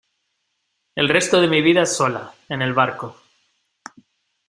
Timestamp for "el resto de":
0.95-1.47